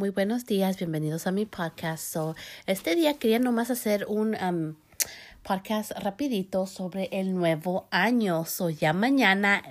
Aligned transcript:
Muy 0.00 0.08
buenos 0.08 0.46
días, 0.46 0.78
bienvenidos 0.78 1.26
a 1.26 1.30
mi 1.30 1.44
podcast. 1.44 2.02
So, 2.02 2.34
este 2.64 2.94
día 2.94 3.18
quería 3.18 3.38
nomás 3.38 3.68
hacer 3.70 4.06
un 4.08 4.34
um, 4.34 4.74
podcast 5.42 5.90
rapidito 5.90 6.66
sobre 6.66 7.10
el 7.12 7.34
nuevo 7.34 7.86
año. 7.90 8.46
So, 8.46 8.70
ya 8.70 8.94
mañana 8.94 9.62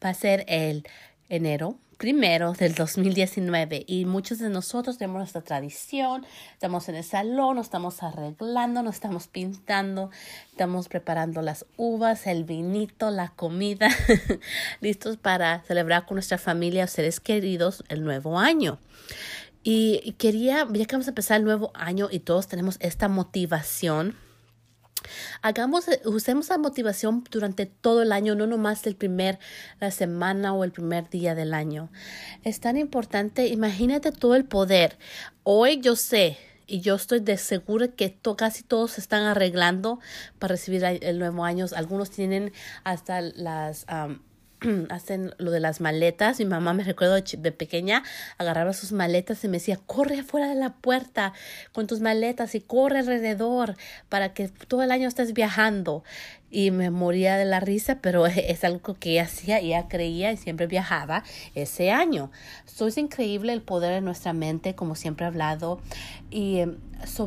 va 0.00 0.10
a 0.10 0.14
ser 0.14 0.44
el 0.46 0.86
enero 1.28 1.78
primero 1.98 2.52
del 2.52 2.76
2019 2.76 3.84
y 3.86 4.04
muchos 4.04 4.38
de 4.38 4.50
nosotros 4.50 4.98
tenemos 4.98 5.18
nuestra 5.18 5.40
tradición, 5.42 6.26
estamos 6.52 6.88
en 6.88 6.94
el 6.94 7.04
salón, 7.04 7.56
nos 7.56 7.66
estamos 7.66 8.04
arreglando, 8.04 8.82
nos 8.82 8.94
estamos 8.94 9.26
pintando, 9.26 10.10
estamos 10.50 10.88
preparando 10.88 11.42
las 11.42 11.66
uvas, 11.76 12.28
el 12.28 12.44
vinito, 12.44 13.10
la 13.10 13.30
comida, 13.30 13.88
listos 14.80 15.16
para 15.16 15.60
celebrar 15.62 16.06
con 16.06 16.16
nuestra 16.16 16.38
familia 16.38 16.84
o 16.84 16.88
seres 16.88 17.18
queridos 17.18 17.82
el 17.88 18.04
nuevo 18.04 18.38
año. 18.38 18.78
Y 19.62 20.14
quería, 20.18 20.66
ya 20.72 20.84
que 20.86 20.96
vamos 20.96 21.06
a 21.06 21.10
empezar 21.10 21.38
el 21.38 21.44
nuevo 21.44 21.70
año 21.74 22.08
y 22.10 22.20
todos 22.20 22.48
tenemos 22.48 22.76
esta 22.80 23.08
motivación, 23.08 24.16
Hagamos, 25.40 25.86
usemos 26.04 26.48
la 26.48 26.58
motivación 26.58 27.24
durante 27.30 27.66
todo 27.66 28.02
el 28.02 28.12
año, 28.12 28.34
no 28.34 28.46
nomás 28.46 28.86
el 28.86 28.94
primer, 28.94 29.38
la 29.80 29.90
semana 29.90 30.54
o 30.54 30.64
el 30.64 30.72
primer 30.72 31.10
día 31.10 31.34
del 31.34 31.54
año. 31.54 31.90
Es 32.44 32.60
tan 32.60 32.76
importante, 32.76 33.48
imagínate 33.48 34.12
todo 34.12 34.34
el 34.34 34.44
poder. 34.44 34.98
Hoy 35.42 35.80
yo 35.80 35.96
sé 35.96 36.38
y 36.66 36.80
yo 36.80 36.94
estoy 36.94 37.20
de 37.20 37.36
seguro 37.36 37.94
que 37.94 38.16
casi 38.36 38.62
todos 38.62 38.92
se 38.92 39.00
están 39.00 39.24
arreglando 39.24 39.98
para 40.38 40.52
recibir 40.52 40.84
el 40.84 41.18
nuevo 41.18 41.44
año. 41.44 41.66
Algunos 41.74 42.10
tienen 42.10 42.52
hasta 42.84 43.20
las... 43.20 43.86
hacen 44.90 45.34
lo 45.38 45.50
de 45.50 45.60
las 45.60 45.80
maletas. 45.80 46.38
Mi 46.38 46.44
mamá 46.44 46.72
me 46.74 46.84
recuerdo 46.84 47.14
de, 47.14 47.52
pequeña, 47.52 48.02
agarraba 48.38 48.72
sus 48.72 48.92
maletas 48.92 49.42
y 49.44 49.48
me 49.48 49.58
decía, 49.58 49.78
corre 49.86 50.20
afuera 50.20 50.48
de 50.48 50.54
la 50.54 50.74
puerta 50.74 51.32
con 51.72 51.86
tus 51.86 52.00
maletas 52.00 52.54
y 52.54 52.60
corre 52.60 53.00
alrededor 53.00 53.76
para 54.08 54.32
que 54.34 54.48
todo 54.48 54.82
el 54.82 54.90
año 54.90 55.08
estés 55.08 55.32
viajando 55.32 56.04
y 56.50 56.70
me 56.70 56.90
moría 56.90 57.36
de 57.36 57.46
la 57.46 57.60
risa, 57.60 57.98
pero 58.00 58.26
es 58.26 58.62
algo 58.62 58.94
que 58.94 59.12
ella 59.12 59.24
hacía 59.24 59.58
ella 59.58 59.88
creía 59.88 60.32
y 60.32 60.36
siempre 60.36 60.66
viajaba 60.66 61.24
ese 61.54 61.90
año. 61.90 62.30
So, 62.66 62.86
es 62.86 62.98
increíble 62.98 63.52
el 63.52 63.62
poder 63.62 63.94
de 63.94 64.00
nuestra 64.00 64.32
mente, 64.32 64.74
como 64.74 64.94
siempre 64.94 65.24
he 65.24 65.28
hablado, 65.28 65.80
y 66.30 66.60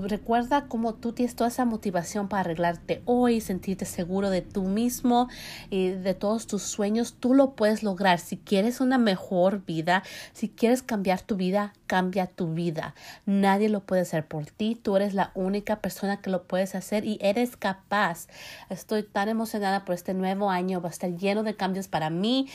recuerda 0.07 0.67
cómo 0.67 0.93
tú 0.93 1.13
tienes 1.13 1.35
toda 1.35 1.49
esa 1.49 1.65
motivación 1.65 2.27
para 2.27 2.41
arreglarte 2.41 3.01
hoy, 3.05 3.41
sentirte 3.41 3.85
seguro 3.85 4.29
de 4.29 4.41
tú 4.41 4.63
mismo 4.63 5.29
y 5.69 5.89
de 5.89 6.13
todos 6.13 6.47
tus 6.47 6.63
sueños, 6.63 7.15
tú 7.19 7.33
lo 7.33 7.51
puedes 7.51 7.83
lograr. 7.83 8.19
Si 8.19 8.37
quieres 8.37 8.81
una 8.81 8.97
mejor 8.97 9.65
vida, 9.65 10.03
si 10.33 10.49
quieres 10.49 10.81
cambiar 10.81 11.21
tu 11.21 11.35
vida, 11.35 11.73
cambia 11.87 12.27
tu 12.27 12.53
vida. 12.53 12.95
Nadie 13.25 13.69
lo 13.69 13.81
puede 13.81 14.01
hacer 14.01 14.25
por 14.25 14.45
ti, 14.45 14.75
tú 14.81 14.95
eres 14.95 15.13
la 15.13 15.31
única 15.35 15.77
persona 15.77 16.21
que 16.21 16.29
lo 16.29 16.43
puedes 16.43 16.75
hacer 16.75 17.05
y 17.05 17.17
eres 17.21 17.57
capaz. 17.57 18.27
Estoy 18.69 19.03
tan 19.03 19.29
emocionada 19.29 19.85
por 19.85 19.95
este 19.95 20.13
nuevo 20.13 20.49
año, 20.49 20.81
va 20.81 20.89
a 20.89 20.91
estar 20.91 21.15
lleno 21.15 21.43
de 21.43 21.55
cambios 21.55 21.87
para 21.87 22.09
mí. 22.09 22.47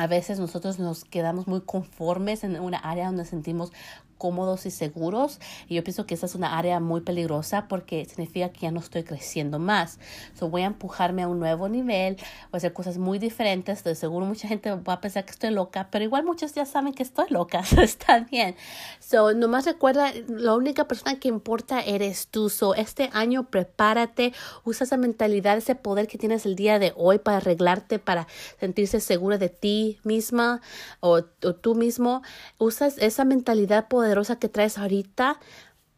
A 0.00 0.06
veces 0.06 0.40
nosotros 0.40 0.78
nos 0.78 1.04
quedamos 1.04 1.46
muy 1.46 1.60
conformes 1.60 2.42
en 2.42 2.58
una 2.58 2.78
área 2.78 3.04
donde 3.04 3.26
sentimos 3.26 3.70
cómodos 4.16 4.66
y 4.66 4.70
seguros. 4.70 5.40
Y 5.66 5.74
yo 5.76 5.82
pienso 5.82 6.06
que 6.06 6.14
esa 6.14 6.26
es 6.26 6.34
una 6.34 6.58
área 6.58 6.78
muy 6.78 7.00
peligrosa 7.00 7.68
porque 7.68 8.04
significa 8.04 8.50
que 8.50 8.60
ya 8.60 8.70
no 8.70 8.80
estoy 8.80 9.02
creciendo 9.02 9.58
más. 9.58 9.98
So 10.38 10.50
voy 10.50 10.62
a 10.62 10.66
empujarme 10.66 11.22
a 11.22 11.28
un 11.28 11.38
nuevo 11.38 11.68
nivel, 11.70 12.16
voy 12.16 12.52
a 12.52 12.56
hacer 12.58 12.74
cosas 12.74 12.98
muy 12.98 13.18
diferentes. 13.18 13.82
De 13.82 13.94
seguro 13.94 14.26
mucha 14.26 14.46
gente 14.46 14.70
va 14.74 14.94
a 14.94 15.00
pensar 15.00 15.24
que 15.24 15.32
estoy 15.32 15.50
loca, 15.50 15.88
pero 15.90 16.04
igual 16.04 16.24
muchos 16.24 16.54
ya 16.54 16.66
saben 16.66 16.92
que 16.92 17.02
estoy 17.02 17.26
loca. 17.30 17.62
está 17.78 18.20
bien. 18.20 18.56
So 19.00 19.32
nomás 19.32 19.64
recuerda, 19.64 20.12
la 20.28 20.54
única 20.54 20.86
persona 20.86 21.18
que 21.18 21.28
importa 21.28 21.80
eres 21.80 22.28
tú. 22.28 22.50
So 22.50 22.74
este 22.74 23.08
año 23.12 23.48
prepárate, 23.48 24.34
usa 24.64 24.84
esa 24.84 24.98
mentalidad, 24.98 25.56
ese 25.56 25.74
poder 25.74 26.06
que 26.06 26.18
tienes 26.18 26.44
el 26.44 26.56
día 26.56 26.78
de 26.78 26.92
hoy 26.96 27.18
para 27.18 27.38
arreglarte, 27.38 27.98
para 27.98 28.26
sentirse 28.58 29.00
segura 29.00 29.38
de 29.38 29.48
ti 29.48 29.89
misma 30.04 30.60
o, 31.00 31.22
tú 31.22 31.74
mismo. 31.74 32.22
Usas 32.58 32.98
esa 32.98 33.24
mentalidad 33.24 33.88
poderosa 33.88 34.38
que 34.38 34.48
traes 34.48 34.78
ahorita 34.78 35.40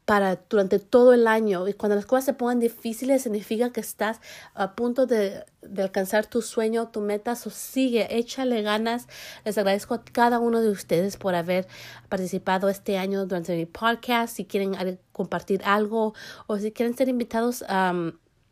para 0.05 0.37
durante 0.49 0.79
todo 0.79 1.13
el 1.15 1.27
año. 1.27 1.69
Y 1.69 1.75
cuando 1.75 1.97
las 1.97 2.07
cosas 2.07 2.25
se 2.25 2.35
pongan 2.35 2.61
difíciles, 2.61 3.23
significa 3.23 3.71
que 3.71 3.81
estás 3.81 4.21
a 4.55 4.75
punto 4.75 5.07
de, 5.07 5.45
alcanzar 5.79 6.27
tu 6.27 6.43
sueño, 6.43 6.89
tu 6.89 7.01
meta. 7.01 7.33
o 7.33 7.51
sigue, 7.51 8.19
échale 8.19 8.63
ganas. 8.63 9.07
Les 9.45 9.57
agradezco 9.59 9.95
a 9.95 10.05
cada 10.05 10.39
uno 10.39 10.61
de 10.61 10.71
ustedes 10.71 11.17
por 11.17 11.35
haber 11.35 11.67
participado 12.09 12.69
este 12.69 12.99
año 12.99 13.27
durante 13.27 13.57
mi 13.57 13.67
podcast. 13.67 14.37
Si 14.37 14.45
quieren 14.45 14.99
compartir 15.13 15.63
algo 15.65 16.15
o 16.47 16.59
si 16.59 16.73
quieren 16.73 16.97
ser 16.97 17.09
invitados 17.09 17.65
a. 17.69 17.95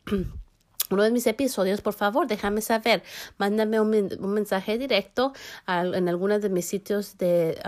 uno 0.91 1.03
de 1.03 1.11
mis 1.11 1.27
episodios, 1.27 1.81
por 1.81 1.93
favor, 1.93 2.27
déjame 2.27 2.61
saber. 2.61 3.03
Mándame 3.37 3.79
un, 3.79 3.91
mensaje 4.33 4.77
directo 4.77 5.33
en 5.67 6.09
algunos 6.09 6.41
de 6.41 6.49
mis 6.49 6.65
sitios 6.65 7.17
de 7.17 7.59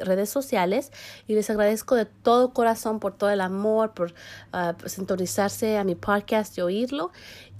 redes 0.00 0.30
sociales 0.30 0.92
y 1.26 1.34
les 1.34 1.50
agradezco 1.50 1.94
de 1.94 2.06
todo 2.06 2.52
corazón 2.52 3.00
por 3.00 3.16
todo 3.16 3.30
el 3.30 3.40
amor, 3.40 3.92
por 3.92 4.12
uh, 4.52 4.88
sintonizarse 4.88 5.78
a 5.78 5.84
mi 5.84 5.94
podcast 5.94 6.56
y 6.58 6.60
oírlo. 6.60 7.10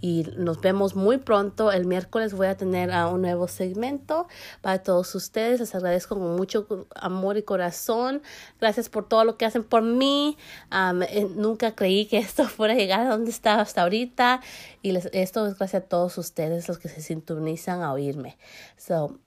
Y 0.03 0.27
nos 0.37 0.61
vemos 0.61 0.95
muy 0.97 1.19
pronto. 1.19 1.71
El 1.71 1.87
miércoles 1.87 2.33
voy 2.33 2.47
a 2.47 2.56
tener 2.56 2.91
uh, 2.91 3.12
un 3.12 3.21
nuevo 3.21 3.49
segmento 3.49 4.28
para 4.62 4.83
todos 4.83 5.15
ustedes. 5.15 5.61
Les 5.61 5.75
agradezco 5.75 6.15
con 6.15 6.37
mucho 6.37 6.67
amor 6.95 7.37
y 7.37 7.43
corazón. 7.43 8.23
Gracias 8.61 8.89
por 8.89 9.07
todo 9.07 9.25
lo 9.25 9.37
que 9.37 9.45
hacen 9.45 9.62
por 9.62 9.83
mí. 9.83 10.39
Um, 10.72 11.01
nunca 11.37 11.75
creí 11.75 12.07
que 12.07 12.19
esto 12.19 12.49
fuera 12.49 12.72
a 12.72 12.77
llegar 12.77 13.01
a 13.01 13.11
donde 13.11 13.31
estaba 13.31 13.61
hasta 13.61 13.83
ahorita. 13.83 14.41
Y 14.83 14.93
les, 14.93 15.11
esto 15.12 15.47
es 15.47 15.59
gracias 15.59 15.83
a 15.83 15.87
todos 15.87 16.17
ustedes 16.17 16.67
los 16.69 16.78
que 16.78 16.89
se 16.89 17.03
sintonizan 17.03 17.83
a 17.83 17.93
oírme. 17.93 18.39
So, 18.78 19.19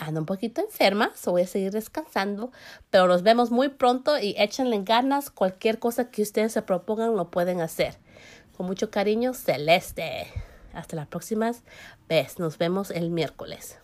ando 0.00 0.20
un 0.20 0.26
poquito 0.26 0.60
enferma, 0.60 1.12
so 1.14 1.32
voy 1.32 1.42
a 1.42 1.46
seguir 1.46 1.72
descansando, 1.72 2.50
pero 2.90 3.06
nos 3.06 3.22
vemos 3.22 3.50
muy 3.50 3.68
pronto 3.68 4.18
y 4.18 4.34
échenle 4.38 4.82
ganas, 4.82 5.30
cualquier 5.30 5.78
cosa 5.78 6.10
que 6.10 6.22
ustedes 6.22 6.52
se 6.52 6.62
propongan 6.62 7.16
lo 7.16 7.30
pueden 7.30 7.60
hacer. 7.60 7.98
Con 8.56 8.66
mucho 8.66 8.90
cariño, 8.90 9.34
Celeste. 9.34 10.26
Hasta 10.72 10.96
la 10.96 11.06
próxima 11.06 11.52
vez, 12.08 12.38
nos 12.38 12.58
vemos 12.58 12.90
el 12.90 13.10
miércoles. 13.10 13.78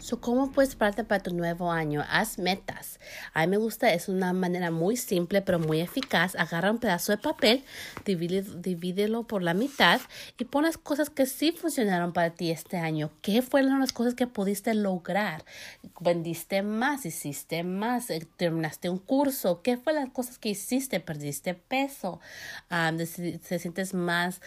So, 0.00 0.18
¿Cómo 0.18 0.50
puedes 0.50 0.70
prepararte 0.70 1.04
para 1.04 1.22
tu 1.22 1.34
nuevo 1.34 1.70
año? 1.70 2.02
Haz 2.08 2.38
metas. 2.38 2.98
A 3.34 3.42
mí 3.42 3.50
me 3.50 3.58
gusta, 3.58 3.92
es 3.92 4.08
una 4.08 4.32
manera 4.32 4.70
muy 4.70 4.96
simple 4.96 5.42
pero 5.42 5.58
muy 5.58 5.80
eficaz. 5.80 6.36
Agarra 6.36 6.70
un 6.70 6.78
pedazo 6.78 7.12
de 7.12 7.18
papel, 7.18 7.64
divídelo 8.06 9.24
por 9.24 9.42
la 9.42 9.52
mitad 9.52 10.00
y 10.38 10.46
pones 10.46 10.78
cosas 10.78 11.10
que 11.10 11.26
sí 11.26 11.52
funcionaron 11.52 12.14
para 12.14 12.30
ti 12.30 12.50
este 12.50 12.78
año. 12.78 13.10
¿Qué 13.20 13.42
fueron 13.42 13.78
las 13.78 13.92
cosas 13.92 14.14
que 14.14 14.26
pudiste 14.26 14.72
lograr? 14.72 15.44
¿Vendiste 16.00 16.62
más? 16.62 17.04
¿Hiciste 17.04 17.62
más? 17.62 18.08
Eh, 18.08 18.26
¿Terminaste 18.38 18.88
un 18.88 18.98
curso? 18.98 19.60
¿Qué 19.60 19.76
fueron 19.76 20.04
las 20.04 20.12
cosas 20.14 20.38
que 20.38 20.48
hiciste? 20.48 21.00
¿Perdiste 21.00 21.52
peso? 21.52 22.20
Um, 22.70 22.96
¿Te 22.96 23.58
sientes 23.58 23.92
más 23.92 24.40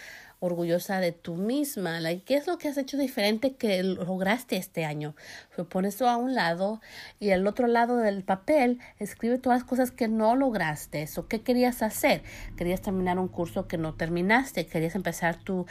orgullosa 0.43 0.99
de 0.99 1.13
tú 1.13 1.35
misma. 1.35 1.99
¿Qué 2.25 2.35
es 2.35 2.47
lo 2.47 2.57
que 2.57 2.67
has 2.67 2.77
hecho 2.77 2.97
diferente 2.97 3.55
que 3.55 3.81
lograste 3.81 4.57
este 4.57 4.83
año? 4.83 5.15
Pues 5.55 5.67
pones 5.67 5.95
eso 5.95 6.09
a 6.09 6.17
un 6.17 6.35
lado 6.35 6.81
y 7.19 7.31
al 7.31 7.47
otro 7.47 7.67
lado 7.67 7.97
del 7.97 8.23
papel 8.23 8.79
escribe 8.99 9.37
todas 9.37 9.61
las 9.61 9.69
cosas 9.69 9.91
que 9.91 10.09
no 10.09 10.35
lograste. 10.35 11.07
¿O 11.15 11.27
qué 11.27 11.41
querías 11.41 11.81
hacer? 11.81 12.23
¿Querías 12.57 12.81
terminar 12.81 13.19
un 13.19 13.29
curso 13.29 13.67
que 13.67 13.77
no 13.77 13.93
terminaste? 13.93 14.65
¿Querías 14.65 14.95
empezar 14.95 15.37
tu 15.37 15.65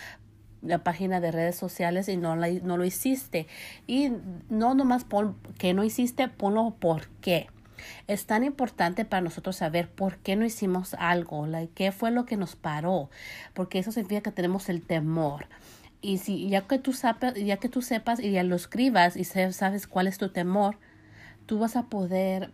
la 0.62 0.84
página 0.84 1.20
de 1.20 1.32
redes 1.32 1.56
sociales 1.56 2.08
y 2.08 2.16
no, 2.16 2.34
la, 2.36 2.48
no 2.48 2.78
lo 2.78 2.84
hiciste? 2.86 3.46
Y 3.86 4.10
no 4.48 4.74
nomás 4.74 5.04
pon 5.04 5.36
que 5.58 5.74
no 5.74 5.84
hiciste, 5.84 6.28
ponlo 6.28 6.76
por 6.78 7.08
qué. 7.20 7.48
Es 8.06 8.26
tan 8.26 8.44
importante 8.44 9.04
para 9.04 9.20
nosotros 9.20 9.56
saber 9.56 9.88
por 9.88 10.18
qué 10.18 10.36
no 10.36 10.44
hicimos 10.44 10.94
algo, 10.94 11.46
qué 11.74 11.92
fue 11.92 12.10
lo 12.10 12.26
que 12.26 12.36
nos 12.36 12.56
paró, 12.56 13.10
porque 13.54 13.78
eso 13.78 13.92
significa 13.92 14.22
que 14.22 14.32
tenemos 14.32 14.68
el 14.68 14.82
temor. 14.82 15.46
Y 16.00 16.18
si 16.18 16.48
ya 16.48 16.62
que 16.62 16.78
tú 16.78 16.92
sabes, 16.92 17.34
ya 17.34 17.58
que 17.58 17.68
tú 17.68 17.80
sepas 17.80 18.18
y 18.20 18.32
ya 18.32 18.42
lo 18.42 18.56
escribas 18.56 19.16
y 19.16 19.24
sabes 19.24 19.86
cuál 19.86 20.08
es 20.08 20.18
tu 20.18 20.30
temor, 20.30 20.76
tú 21.46 21.58
vas 21.58 21.76
a 21.76 21.84
poder 21.84 22.52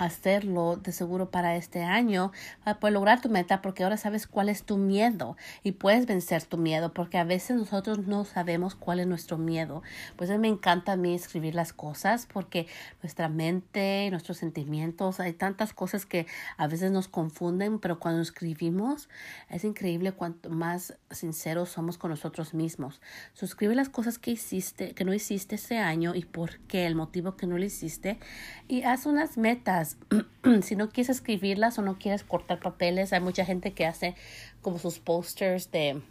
hacerlo 0.00 0.76
de 0.76 0.92
seguro 0.92 1.30
para 1.30 1.56
este 1.56 1.82
año 1.82 2.32
para 2.64 2.80
poder 2.80 2.94
lograr 2.94 3.20
tu 3.20 3.28
meta 3.28 3.60
porque 3.60 3.84
ahora 3.84 3.98
sabes 3.98 4.26
cuál 4.26 4.48
es 4.48 4.62
tu 4.62 4.78
miedo 4.78 5.36
y 5.62 5.72
puedes 5.72 6.06
vencer 6.06 6.42
tu 6.44 6.56
miedo 6.56 6.94
porque 6.94 7.18
a 7.18 7.24
veces 7.24 7.56
nosotros 7.58 8.06
no 8.06 8.24
sabemos 8.24 8.74
cuál 8.74 9.00
es 9.00 9.06
nuestro 9.06 9.36
miedo. 9.36 9.82
Pues 10.16 10.30
a 10.30 10.34
mí 10.34 10.38
me 10.38 10.48
encanta 10.48 10.92
a 10.92 10.96
mí 10.96 11.14
escribir 11.14 11.54
las 11.54 11.74
cosas 11.74 12.26
porque 12.32 12.66
nuestra 13.02 13.28
mente, 13.28 14.08
nuestros 14.10 14.38
sentimientos, 14.38 15.20
hay 15.20 15.34
tantas 15.34 15.74
cosas 15.74 16.06
que 16.06 16.26
a 16.56 16.66
veces 16.66 16.90
nos 16.90 17.08
confunden, 17.08 17.78
pero 17.78 18.00
cuando 18.00 18.22
escribimos 18.22 19.10
es 19.50 19.64
increíble 19.64 20.12
cuanto 20.12 20.48
más 20.48 20.94
sinceros 21.10 21.68
somos 21.68 21.98
con 21.98 22.10
nosotros 22.10 22.54
mismos. 22.54 23.02
Suscribe 23.34 23.74
las 23.74 23.90
cosas 23.90 24.18
que 24.18 24.30
hiciste, 24.30 24.94
que 24.94 25.04
no 25.04 25.12
hiciste 25.12 25.56
ese 25.56 25.76
año 25.76 26.14
y 26.14 26.24
por 26.24 26.58
qué, 26.60 26.86
el 26.86 26.94
motivo 26.94 27.36
que 27.36 27.46
no 27.46 27.58
lo 27.58 27.64
hiciste 27.64 28.18
y 28.66 28.82
haz 28.82 29.04
unas 29.04 29.36
metas 29.36 29.89
si 30.62 30.76
no 30.76 30.88
quieres 30.90 31.10
escribirlas 31.10 31.78
o 31.78 31.82
no 31.82 31.98
quieres 31.98 32.24
cortar 32.24 32.60
papeles, 32.60 33.12
hay 33.12 33.20
mucha 33.20 33.44
gente 33.44 33.72
que 33.72 33.86
hace 33.86 34.14
como 34.62 34.78
sus 34.78 34.98
posters 34.98 35.70
de 35.70 36.02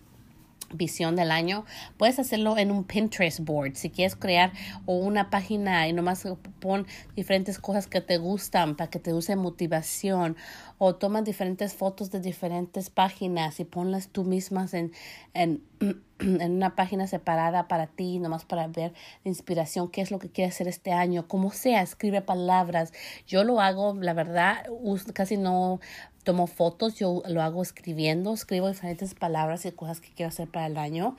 visión 0.72 1.16
del 1.16 1.32
año, 1.32 1.66
puedes 1.98 2.20
hacerlo 2.20 2.58
en 2.58 2.72
un 2.72 2.84
Pinterest 2.84 3.40
board. 3.40 3.76
Si 3.76 3.90
quieres 3.90 4.16
crear 4.16 4.52
o 4.86 4.96
una 4.96 5.30
página 5.30 5.88
y 5.88 5.94
nomás 5.94 6.28
pon 6.60 6.86
diferentes 7.16 7.60
cosas 7.60 7.88
que 7.88 8.02
te 8.02 8.18
gustan 8.18 8.76
para 8.76 8.90
que 8.90 9.00
te 9.00 9.14
use 9.14 9.36
motivación 9.36 10.38
o 10.80 10.96
toma 10.96 11.22
diferentes 11.22 11.76
fotos 11.76 12.10
de 12.10 12.20
diferentes 12.20 12.90
páginas 12.90 13.60
y 13.60 13.66
ponlas 13.66 14.08
tú 14.08 14.24
mismas 14.24 14.74
en, 14.74 14.92
en 15.36 15.62
en 16.20 16.52
una 16.52 16.76
página 16.76 17.08
separada 17.08 17.68
para 17.68 17.88
ti, 17.88 18.20
nomás 18.20 18.46
para 18.46 18.68
ver 18.68 18.94
la 19.24 19.30
inspiración, 19.30 19.90
qué 19.90 20.02
es 20.02 20.12
lo 20.12 20.20
que 20.20 20.30
quieres 20.30 20.56
hacer 20.56 20.68
este 20.68 20.92
año, 20.92 21.28
como 21.28 21.52
sea, 21.52 21.82
escribe 21.82 22.22
palabras. 22.22 22.94
Yo 23.26 23.44
lo 23.44 23.62
hago, 23.62 23.94
la 23.96 24.14
verdad, 24.14 24.66
casi 25.14 25.38
no 25.38 25.80
tomo 26.24 26.48
fotos, 26.48 26.96
yo 26.96 27.24
lo 27.28 27.42
hago 27.42 27.62
escribiendo, 27.62 28.34
escribo 28.34 28.68
diferentes 28.68 29.16
palabras 29.16 29.66
y 29.66 29.72
cosas 29.72 30.02
que 30.02 30.10
quiero 30.10 30.30
hacer 30.30 30.50
para 30.50 30.68
el 30.68 30.78
año. 30.78 31.16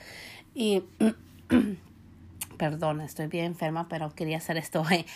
Y 0.55 0.85
perdón, 2.59 3.01
estoy 3.01 3.27
bien 3.27 3.47
enferma, 3.47 3.89
pero 3.89 4.15
quería 4.15 4.37
hacer 4.37 4.59
esto 4.59 4.83
hoy 4.83 5.07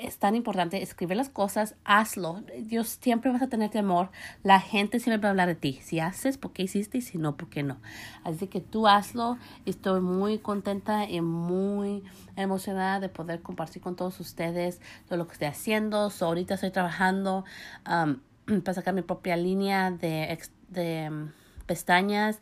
es 0.00 0.18
tan 0.18 0.36
importante 0.36 0.80
escribir 0.80 1.16
las 1.16 1.28
cosas, 1.28 1.74
hazlo. 1.84 2.42
Dios 2.58 2.98
siempre 3.00 3.32
vas 3.32 3.42
a 3.42 3.48
tener 3.48 3.70
temor. 3.70 4.10
La 4.42 4.60
gente 4.60 5.00
siempre 5.00 5.22
va 5.22 5.28
a 5.28 5.30
hablar 5.30 5.48
de 5.48 5.54
ti. 5.56 5.80
Si 5.82 5.98
haces, 5.98 6.38
¿por 6.38 6.52
qué 6.52 6.62
hiciste? 6.62 6.98
Y 6.98 7.00
si 7.00 7.18
no, 7.18 7.36
¿por 7.36 7.48
qué 7.48 7.62
no? 7.62 7.78
Así 8.22 8.46
que 8.46 8.60
tú 8.60 8.86
hazlo. 8.86 9.38
Estoy 9.64 10.00
muy 10.00 10.38
contenta 10.38 11.08
y 11.08 11.20
muy 11.20 12.04
emocionada 12.36 13.00
de 13.00 13.08
poder 13.08 13.42
compartir 13.42 13.82
con 13.82 13.96
todos 13.96 14.20
ustedes 14.20 14.80
todo 15.08 15.18
lo 15.18 15.26
que 15.26 15.32
estoy 15.32 15.48
haciendo. 15.48 16.10
ahorita 16.20 16.54
estoy 16.54 16.70
trabajando 16.70 17.44
um, 17.88 18.20
para 18.62 18.74
sacar 18.74 18.94
mi 18.94 19.02
propia 19.02 19.36
línea 19.36 19.90
de, 19.90 20.38
de 20.68 21.28
pestañas. 21.66 22.38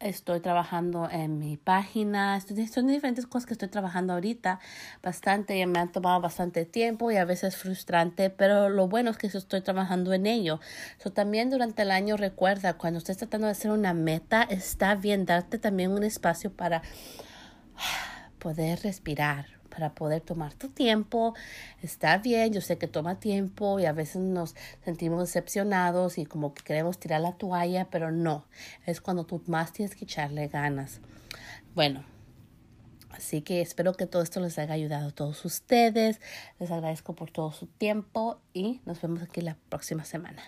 estoy 0.00 0.40
trabajando 0.40 1.08
en 1.10 1.38
mi 1.38 1.56
página. 1.56 2.40
Son 2.40 2.86
diferentes 2.86 3.26
cosas 3.26 3.46
que 3.46 3.54
estoy 3.54 3.68
trabajando 3.68 4.12
ahorita 4.12 4.58
bastante 5.02 5.56
y 5.56 5.64
me 5.66 5.78
han 5.78 5.92
tomado 5.92 6.20
bastante 6.20 6.64
tiempo 6.66 7.10
y 7.10 7.16
a 7.16 7.24
veces 7.24 7.56
frustrante, 7.56 8.30
pero 8.30 8.68
lo 8.68 8.88
bueno 8.88 9.10
es 9.10 9.16
que 9.16 9.28
estoy 9.28 9.60
trabajando 9.60 10.12
en 10.12 10.26
ello. 10.26 10.60
So, 10.98 11.12
también 11.12 11.50
durante 11.50 11.82
el 11.82 11.90
año 11.90 12.16
recuerda, 12.16 12.74
cuando 12.74 12.98
estés 12.98 13.16
tratando 13.16 13.46
de 13.46 13.52
hacer 13.52 13.70
una 13.70 13.94
meta, 13.94 14.42
está 14.42 14.94
bien 14.94 15.24
darte 15.24 15.58
también 15.58 15.92
un 15.92 16.02
espacio 16.02 16.52
para 16.52 16.82
poder 18.38 18.80
respirar 18.82 19.61
para 19.72 19.94
poder 19.94 20.20
tomar 20.20 20.54
tu 20.54 20.68
tiempo. 20.68 21.34
Está 21.82 22.18
bien, 22.18 22.52
yo 22.52 22.60
sé 22.60 22.78
que 22.78 22.88
toma 22.88 23.18
tiempo 23.18 23.80
y 23.80 23.86
a 23.86 23.92
veces 23.92 24.22
nos 24.22 24.54
sentimos 24.84 25.20
decepcionados 25.20 26.18
y 26.18 26.26
como 26.26 26.54
que 26.54 26.62
queremos 26.62 26.98
tirar 26.98 27.20
la 27.20 27.32
toalla, 27.32 27.88
pero 27.90 28.10
no, 28.10 28.44
es 28.86 29.00
cuando 29.00 29.24
tú 29.24 29.42
más 29.46 29.72
tienes 29.72 29.96
que 29.96 30.04
echarle 30.04 30.48
ganas. 30.48 31.00
Bueno, 31.74 32.04
Así 33.12 33.42
que 33.42 33.60
espero 33.60 33.92
que 33.92 34.06
todo 34.06 34.22
esto 34.22 34.40
les 34.40 34.58
haya 34.58 34.72
ayudado 34.72 35.08
a 35.08 35.10
todos 35.10 35.44
ustedes. 35.44 36.18
Les 36.58 36.70
agradezco 36.70 37.14
por 37.14 37.30
todo 37.30 37.52
su 37.52 37.66
tiempo 37.66 38.40
y 38.54 38.80
nos 38.86 39.02
vemos 39.02 39.22
aquí 39.22 39.42
la 39.42 39.58
próxima 39.68 40.04
semana. 40.04 40.42